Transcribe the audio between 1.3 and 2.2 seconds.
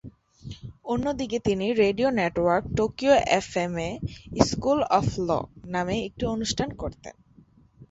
তিনি রেডিও